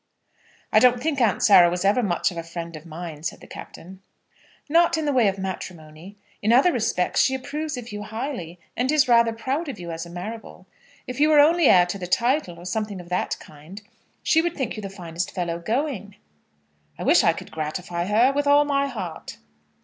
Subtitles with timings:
[0.73, 3.45] "I don't think Aunt Sarah was ever much of a friend of mine," said the
[3.45, 4.01] Captain.
[4.67, 8.91] "Not in the way of matrimony; in other respects she approves of you highly, and
[8.91, 10.65] is rather proud of you as a Marrable.
[11.05, 13.79] If you were only heir to the title, or something of that kind,
[14.23, 16.15] she would think you the finest fellow going."
[16.97, 19.37] "I wish I could gratify her, with all my heart."